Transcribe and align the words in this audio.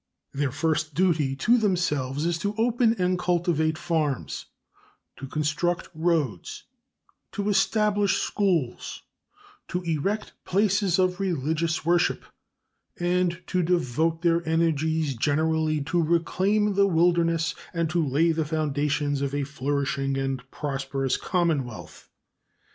Their 0.33 0.51
first 0.51 0.95
duty 0.95 1.35
to 1.35 1.59
themselves 1.59 2.25
is 2.25 2.39
to 2.39 2.55
open 2.57 2.95
and 2.99 3.19
cultivate 3.19 3.77
farms, 3.77 4.47
to 5.17 5.27
construct 5.27 5.89
roads, 5.93 6.63
to 7.33 7.47
establish 7.49 8.15
schools, 8.17 9.03
to 9.67 9.83
erect 9.83 10.33
places 10.43 10.97
of 10.97 11.19
religious 11.19 11.85
worship, 11.85 12.23
and 12.99 13.43
to 13.45 13.61
devote 13.61 14.23
their 14.23 14.41
energies 14.49 15.13
generally 15.15 15.81
to 15.81 16.01
reclaim 16.01 16.73
the 16.73 16.87
wilderness 16.87 17.53
and 17.71 17.87
to 17.91 18.03
lay 18.03 18.31
the 18.31 18.43
foundations 18.43 19.21
of 19.21 19.35
a 19.35 19.43
flourishing 19.43 20.17
and 20.17 20.49
prosperous 20.49 21.15
commonwealth. 21.15 22.09